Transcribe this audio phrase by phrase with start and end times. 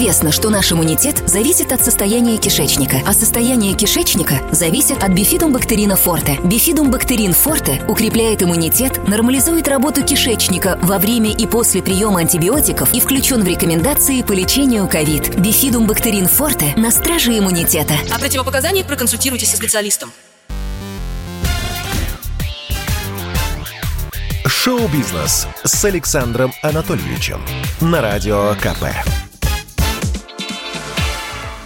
[0.00, 6.38] Известно, что наш иммунитет зависит от состояния кишечника, а состояние кишечника зависит от бифидумбактерина форте.
[6.42, 13.42] Бифидумбактерин форте укрепляет иммунитет, нормализует работу кишечника во время и после приема антибиотиков и включен
[13.42, 15.38] в рекомендации по лечению ковид.
[15.38, 17.92] Бифидумбактерин форте на страже иммунитета.
[18.10, 20.10] О противопоказаниях проконсультируйтесь со специалистом.
[24.46, 27.42] Шоу-бизнес с Александром Анатольевичем
[27.82, 28.86] на Радио КП.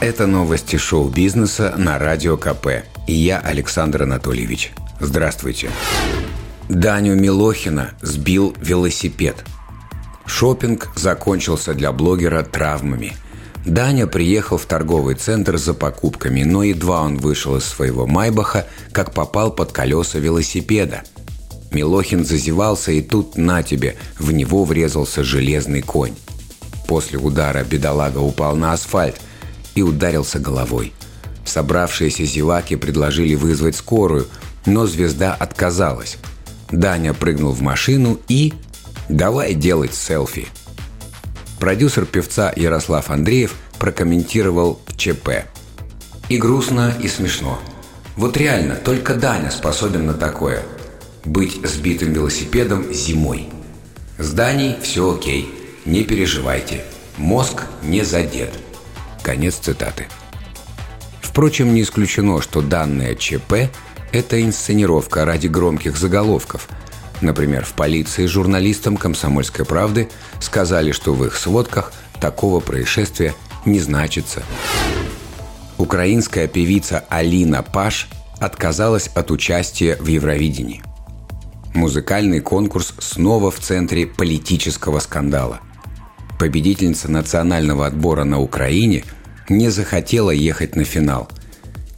[0.01, 2.85] Это новости шоу-бизнеса на Радио КП.
[3.07, 4.73] И я Александр Анатольевич.
[5.01, 5.71] Здравствуйте.
[6.69, 9.45] Даню Милохина сбил велосипед.
[10.27, 13.17] Шопинг закончился для блогера травмами.
[13.65, 19.15] Даня приехал в торговый центр за покупками, но едва он вышел из своего Майбаха, как
[19.15, 21.03] попал под колеса велосипеда–
[21.75, 26.15] Милохин зазевался, и тут на тебе, в него врезался железный конь.
[26.87, 29.21] После удара бедолага упал на асфальт
[29.75, 30.93] и ударился головой.
[31.45, 34.27] Собравшиеся зеваки предложили вызвать скорую,
[34.67, 36.17] но звезда отказалась.
[36.71, 38.55] Даня прыгнул в машину и...
[39.09, 40.49] Давай делать селфи.
[41.61, 45.45] Продюсер певца Ярослав Андреев прокомментировал в ЧП.
[46.31, 47.59] И грустно, и смешно.
[48.17, 50.63] Вот реально, только Даня способен на такое–
[51.25, 53.49] быть сбитым велосипедом зимой.
[54.19, 55.53] Зданий все окей,
[55.85, 56.85] не переживайте,
[57.17, 58.51] мозг не задет.
[59.25, 60.07] Конец цитаты.
[61.21, 63.71] Впрочем, не исключено, что данное ЧП–
[64.13, 66.69] это инсценировка ради громких заголовков.
[67.21, 70.09] Например, в полиции журналистам «Комсомольской правды»
[70.39, 74.45] сказали, что в их сводках такого происшествия не значится.
[75.79, 80.85] Украинская певица Алина Паш отказалась от участия в Евровидении–
[81.75, 85.59] Музыкальный конкурс снова в центре политического скандала.
[86.39, 89.05] Победительница национального отбора на Украине
[89.49, 91.29] не захотела ехать на финал.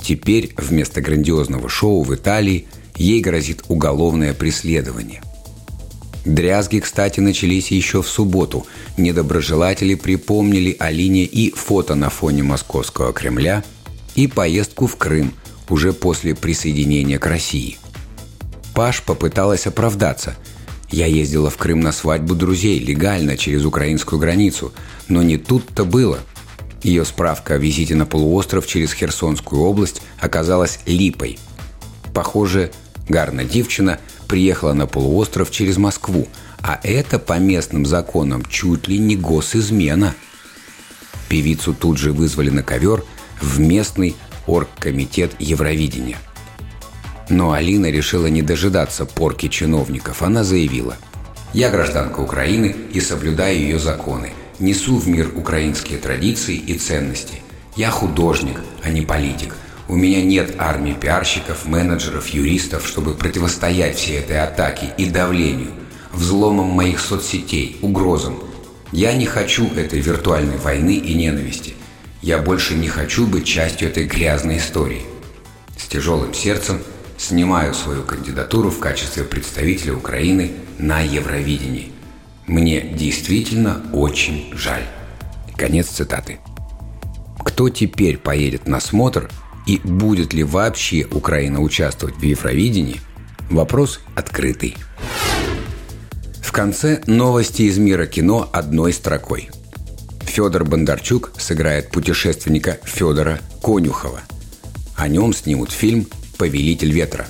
[0.00, 5.22] Теперь вместо грандиозного шоу в Италии ей грозит уголовное преследование.
[6.24, 8.66] Дрязги, кстати, начались еще в субботу.
[8.96, 13.64] Недоброжелатели припомнили Алине и фото на фоне московского Кремля,
[14.14, 15.32] и поездку в Крым
[15.68, 17.78] уже после присоединения к России–
[18.76, 20.36] Паш попыталась оправдаться.
[20.90, 24.72] Я ездила в Крым на свадьбу друзей, легально, через украинскую границу.
[25.08, 26.20] Но не тут-то было.
[26.82, 31.38] Ее справка о визите на полуостров через Херсонскую область оказалась липой.
[32.14, 32.70] Похоже,
[33.08, 33.98] Гарна Дивчина
[34.28, 36.28] приехала на полуостров через Москву,
[36.60, 40.14] а это по местным законам чуть ли не госизмена.
[41.28, 43.04] Певицу тут же вызвали на ковер
[43.40, 44.14] в местный
[44.46, 46.18] оргкомитет Евровидения–
[47.28, 50.22] но Алина решила не дожидаться порки чиновников.
[50.22, 50.96] Она заявила
[51.52, 54.32] «Я гражданка Украины и соблюдаю ее законы.
[54.58, 57.42] Несу в мир украинские традиции и ценности.
[57.74, 59.56] Я художник, а не политик.
[59.88, 65.70] У меня нет армии пиарщиков, менеджеров, юристов, чтобы противостоять всей этой атаке и давлению,
[66.12, 68.38] взломам моих соцсетей, угрозам.
[68.92, 71.74] Я не хочу этой виртуальной войны и ненависти.
[72.22, 75.02] Я больше не хочу быть частью этой грязной истории.
[75.76, 76.80] С тяжелым сердцем–
[77.18, 81.92] снимаю свою кандидатуру в качестве представителя Украины на Евровидении.
[82.46, 84.84] Мне действительно очень жаль.
[85.56, 86.38] Конец цитаты.
[87.38, 89.30] Кто теперь поедет на смотр
[89.66, 93.00] и будет ли вообще Украина участвовать в Евровидении?
[93.50, 94.76] Вопрос открытый.
[96.40, 99.50] В конце новости из мира кино одной строкой.
[100.22, 104.20] Федор Бондарчук сыграет путешественника Федора Конюхова.
[104.96, 106.06] О нем снимут фильм
[106.38, 107.26] «Повелитель ветра».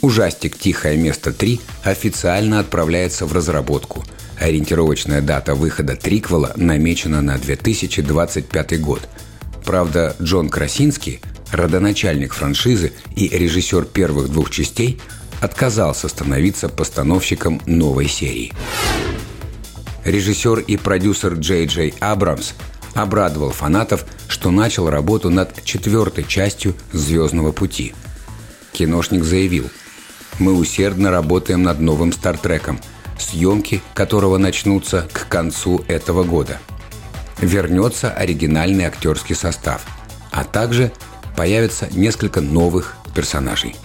[0.00, 4.04] Ужастик «Тихое место 3» официально отправляется в разработку.
[4.38, 9.08] Ориентировочная дата выхода триквела намечена на 2025 год.
[9.64, 11.20] Правда, Джон Красинский,
[11.52, 15.00] родоначальник франшизы и режиссер первых двух частей,
[15.40, 18.52] отказался становиться постановщиком новой серии.
[20.04, 22.52] Режиссер и продюсер Джей Джей Абрамс
[22.94, 27.94] обрадовал фанатов, что начал работу над четвертой частью «Звездного пути».
[28.72, 29.68] Киношник заявил,
[30.38, 32.80] «Мы усердно работаем над новым «Стартреком»,
[33.18, 36.58] съемки которого начнутся к концу этого года.
[37.40, 39.84] Вернется оригинальный актерский состав,
[40.30, 40.92] а также
[41.36, 43.76] появится несколько новых персонажей.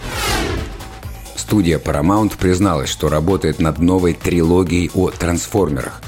[1.36, 6.00] Студия Paramount призналась, что работает над новой трилогией о трансформерах.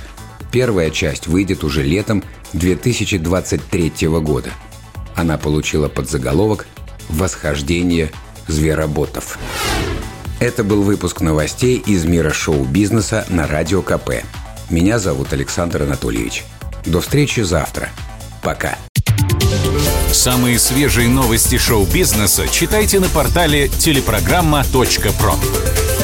[0.53, 2.23] Первая часть выйдет уже летом
[2.53, 4.51] 2023 года.
[5.17, 6.67] Она получила подзаголовок
[7.09, 8.11] «Восхождение
[8.47, 9.39] звероботов».
[10.41, 14.25] Это был выпуск новостей из мира шоу-бизнеса на Радио КП.
[14.69, 16.45] Меня зовут Александр Анатольевич.
[16.85, 17.89] До встречи завтра.
[18.43, 18.77] Пока.
[20.13, 26.02] Самые свежие новости шоу-бизнеса читайте на портале телепрограмма.про.